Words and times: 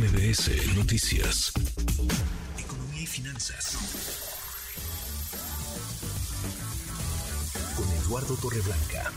MBS 0.00 0.78
Noticias. 0.78 1.52
Economía 2.58 3.02
y 3.02 3.06
finanzas. 3.06 3.76
Con 7.76 7.86
Eduardo 8.02 8.34
Torreblanca. 8.40 9.12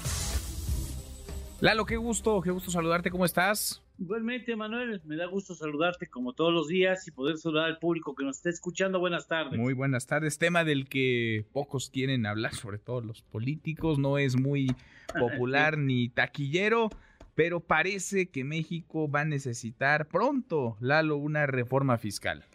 Lalo, 1.62 1.86
qué 1.86 1.96
gusto, 1.96 2.42
qué 2.42 2.52
gusto 2.52 2.70
saludarte, 2.70 3.12
¿cómo 3.12 3.24
estás? 3.24 3.82
Igualmente, 3.98 4.58
Manuel, 4.58 5.02
me 5.06 5.16
da 5.16 5.28
gusto 5.28 5.56
saludarte 5.56 6.08
como 6.08 6.34
todos 6.34 6.52
los 6.52 6.68
días 6.68 7.08
y 7.08 7.12
poder 7.12 7.38
saludar 7.38 7.68
al 7.68 7.80
público 7.80 8.14
que 8.14 8.26
nos 8.26 8.36
está 8.36 8.50
escuchando. 8.50 9.00
Buenas 9.00 9.30
tardes. 9.30 9.58
Muy 9.58 9.74
buenas 9.74 10.06
tardes. 10.06 10.38
Tema 10.38 10.66
del 10.66 10.90
que 10.90 11.46
pocos 11.54 11.90
quieren 11.90 12.26
hablar, 12.26 12.56
sobre 12.56 12.80
todo 12.80 13.00
los 13.00 13.22
políticos, 13.22 14.00
no 14.00 14.18
es 14.18 14.36
muy 14.36 14.76
popular 15.18 15.78
ni 15.78 16.10
taquillero, 16.10 16.90
pero 17.36 17.60
parece 17.60 18.30
que 18.30 18.44
México 18.44 19.10
va 19.10 19.22
a 19.22 19.26
necesitar 19.26 20.08
pronto, 20.08 20.78
Lalo, 20.80 21.18
una 21.18 21.46
reforma 21.46 21.98
fiscal. 21.98 22.46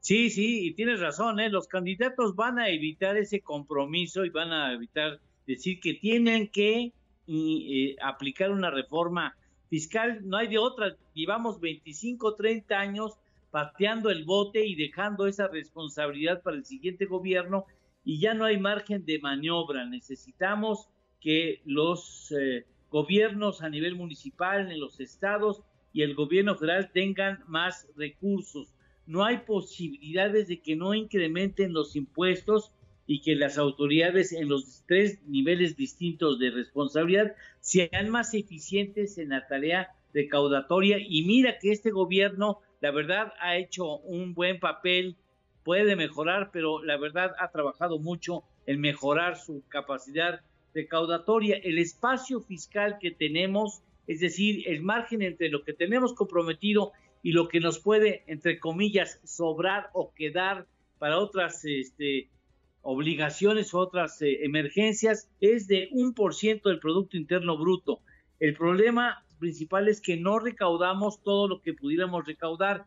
Sí, 0.00 0.28
sí, 0.28 0.66
y 0.66 0.74
tienes 0.74 1.00
razón, 1.00 1.40
¿eh? 1.40 1.48
los 1.48 1.66
candidatos 1.66 2.36
van 2.36 2.58
a 2.58 2.68
evitar 2.68 3.16
ese 3.16 3.40
compromiso 3.40 4.24
y 4.24 4.30
van 4.30 4.52
a 4.52 4.72
evitar 4.74 5.18
decir 5.46 5.80
que 5.80 5.94
tienen 5.94 6.48
que 6.48 6.92
eh, 7.26 7.96
aplicar 8.02 8.50
una 8.50 8.70
reforma 8.70 9.34
fiscal, 9.70 10.20
no 10.22 10.36
hay 10.36 10.48
de 10.48 10.58
otra, 10.58 10.94
llevamos 11.14 11.58
25, 11.58 12.34
30 12.34 12.78
años 12.78 13.18
pateando 13.50 14.10
el 14.10 14.24
bote 14.24 14.66
y 14.66 14.74
dejando 14.74 15.26
esa 15.26 15.48
responsabilidad 15.48 16.42
para 16.42 16.56
el 16.56 16.66
siguiente 16.66 17.06
gobierno 17.06 17.64
y 18.04 18.20
ya 18.20 18.34
no 18.34 18.44
hay 18.44 18.58
margen 18.58 19.06
de 19.06 19.20
maniobra, 19.20 19.86
necesitamos 19.86 20.90
que 21.18 21.62
los 21.64 22.30
eh, 22.38 22.66
gobiernos 22.94 23.60
a 23.60 23.68
nivel 23.68 23.96
municipal, 23.96 24.70
en 24.70 24.78
los 24.78 25.00
estados 25.00 25.64
y 25.92 26.02
el 26.02 26.14
gobierno 26.14 26.54
federal 26.54 26.92
tengan 26.92 27.42
más 27.48 27.88
recursos. 27.96 28.72
No 29.04 29.24
hay 29.24 29.38
posibilidades 29.38 30.46
de 30.46 30.62
que 30.62 30.76
no 30.76 30.94
incrementen 30.94 31.72
los 31.72 31.96
impuestos 31.96 32.70
y 33.08 33.20
que 33.20 33.34
las 33.34 33.58
autoridades 33.58 34.30
en 34.32 34.48
los 34.48 34.84
tres 34.86 35.20
niveles 35.26 35.76
distintos 35.76 36.38
de 36.38 36.52
responsabilidad 36.52 37.34
sean 37.58 38.10
más 38.10 38.32
eficientes 38.32 39.18
en 39.18 39.30
la 39.30 39.44
tarea 39.48 39.88
recaudatoria. 40.12 40.98
Y 41.00 41.24
mira 41.24 41.58
que 41.58 41.72
este 41.72 41.90
gobierno, 41.90 42.60
la 42.80 42.92
verdad, 42.92 43.32
ha 43.40 43.56
hecho 43.56 43.96
un 44.02 44.34
buen 44.34 44.60
papel, 44.60 45.16
puede 45.64 45.96
mejorar, 45.96 46.50
pero 46.52 46.80
la 46.84 46.96
verdad 46.96 47.32
ha 47.40 47.50
trabajado 47.50 47.98
mucho 47.98 48.44
en 48.66 48.80
mejorar 48.80 49.36
su 49.36 49.64
capacidad 49.66 50.42
recaudatoria, 50.74 51.56
el 51.56 51.78
espacio 51.78 52.40
fiscal 52.40 52.98
que 53.00 53.10
tenemos, 53.10 53.82
es 54.06 54.20
decir, 54.20 54.68
el 54.68 54.82
margen 54.82 55.22
entre 55.22 55.48
lo 55.48 55.62
que 55.62 55.72
tenemos 55.72 56.12
comprometido 56.12 56.92
y 57.22 57.32
lo 57.32 57.48
que 57.48 57.60
nos 57.60 57.78
puede, 57.78 58.24
entre 58.26 58.58
comillas, 58.58 59.20
sobrar 59.24 59.88
o 59.94 60.12
quedar 60.12 60.66
para 60.98 61.18
otras 61.18 61.64
este, 61.64 62.28
obligaciones 62.82 63.72
o 63.72 63.78
otras 63.78 64.20
eh, 64.20 64.44
emergencias, 64.44 65.30
es 65.40 65.66
de 65.66 65.88
un 65.92 66.12
por 66.12 66.34
ciento 66.34 66.68
del 66.68 66.80
Producto 66.80 67.16
Interno 67.16 67.56
Bruto. 67.56 68.00
El 68.40 68.54
problema 68.54 69.24
principal 69.38 69.88
es 69.88 70.00
que 70.00 70.16
no 70.16 70.38
recaudamos 70.38 71.22
todo 71.22 71.48
lo 71.48 71.62
que 71.62 71.72
pudiéramos 71.72 72.26
recaudar. 72.26 72.86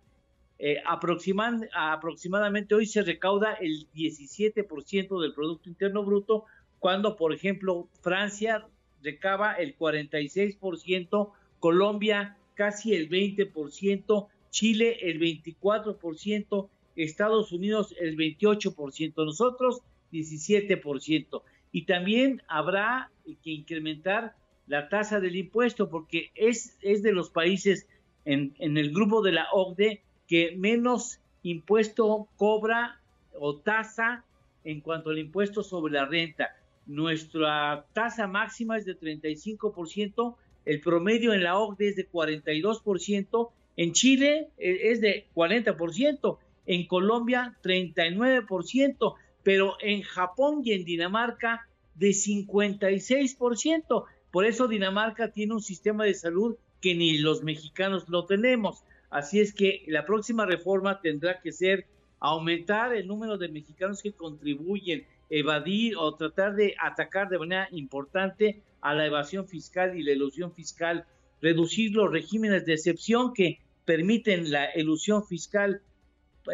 Eh, 0.60 0.78
aproximadamente 0.86 2.76
hoy 2.76 2.86
se 2.86 3.04
recauda 3.04 3.54
el 3.54 3.88
17% 3.94 5.22
del 5.22 5.34
Producto 5.34 5.70
Interno 5.70 6.04
Bruto, 6.04 6.46
cuando, 6.80 7.16
por 7.16 7.34
ejemplo, 7.34 7.88
Francia 8.02 8.68
recaba 9.02 9.54
el 9.54 9.78
46%, 9.78 11.32
Colombia 11.60 12.38
casi 12.56 12.94
el 12.94 13.10
20%, 13.10 14.28
Chile 14.50 14.98
el 15.02 15.20
24%, 15.20 16.70
Estados 16.96 17.52
Unidos 17.52 17.96
el 18.00 18.18
28%, 18.18 19.14
nosotros 19.26 19.82
17%. 20.12 21.42
Y 21.72 21.84
también 21.84 22.42
habrá 22.48 23.12
que 23.44 23.52
incrementar 23.52 24.36
la 24.68 24.90
tasa 24.90 25.20
del 25.20 25.36
impuesto 25.36 25.90
porque 25.90 26.32
es, 26.36 26.78
es 26.82 27.04
de 27.04 27.14
los 27.14 27.30
países 27.30 27.88
en, 28.26 28.56
en 28.60 28.78
el 28.78 28.92
grupo 28.92 29.22
de 29.22 29.32
la 29.32 29.48
OCDE 29.52 30.02
que 30.28 30.56
menos 30.58 31.20
impuesto 31.44 32.28
cobra 32.36 33.00
o 33.40 33.58
tasa 33.58 34.26
en 34.64 34.82
cuanto 34.82 35.12
al 35.12 35.20
impuesto 35.20 35.64
sobre 35.64 35.94
la 35.94 36.06
renta. 36.06 36.56
Nuestra 36.88 37.86
tasa 37.94 38.28
máxima 38.28 38.78
es 38.78 38.86
de 38.86 38.98
35%, 38.98 40.36
el 40.66 40.82
promedio 40.82 41.34
en 41.34 41.44
la 41.44 41.58
OCDE 41.58 41.90
es 41.90 41.96
de 41.96 42.10
42%, 42.10 43.50
en 43.78 43.92
Chile 43.94 44.50
eh, 44.58 44.80
es 44.92 45.02
de 45.02 45.28
40%, 45.36 46.38
en 46.66 46.88
Colombia 46.88 47.58
39%, 47.64 49.16
pero 49.44 49.76
en 49.82 50.02
Japón 50.02 50.62
y 50.64 50.74
en 50.74 50.84
Dinamarca 50.84 51.68
de 51.96 52.10
56%. 52.10 54.06
Por 54.32 54.46
eso 54.46 54.68
Dinamarca 54.68 55.32
tiene 55.32 55.54
un 55.54 55.62
sistema 55.62 56.04
de 56.04 56.14
salud 56.14 56.58
que 56.82 56.96
ni 56.96 57.18
los 57.18 57.44
mexicanos 57.44 58.10
lo 58.10 58.26
tenemos. 58.26 58.84
Así 59.10 59.40
es 59.40 59.54
que 59.54 59.84
la 59.88 60.06
próxima 60.06 60.46
reforma 60.46 61.02
tendrá 61.02 61.40
que 61.40 61.52
ser 61.52 61.86
aumentar 62.20 62.94
el 62.94 63.08
número 63.08 63.38
de 63.38 63.48
mexicanos 63.48 64.02
que 64.02 64.12
contribuyen 64.12 65.06
evadir 65.30 65.96
o 65.98 66.16
tratar 66.16 66.56
de 66.56 66.76
atacar 66.82 67.30
de 67.30 67.40
manera 67.40 67.68
importante 67.72 68.62
a 68.82 68.94
la 68.94 69.06
evasión 69.06 69.48
fiscal 69.48 69.98
y 69.98 70.04
la 70.04 70.12
ilusión 70.12 70.54
fiscal, 70.54 71.06
reducir 71.42 71.92
los 71.92 72.12
regímenes 72.12 72.66
de 72.66 72.74
excepción 72.74 73.34
que 73.34 73.60
permiten 73.86 74.52
la 74.52 74.70
ilusión 74.76 75.26
fiscal, 75.26 75.82